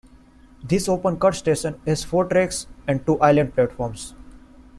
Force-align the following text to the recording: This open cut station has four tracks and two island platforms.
This 0.63 0.89
open 0.89 1.19
cut 1.19 1.35
station 1.35 1.79
has 1.85 2.03
four 2.03 2.25
tracks 2.25 2.65
and 2.87 3.05
two 3.05 3.19
island 3.19 3.53
platforms. 3.53 4.15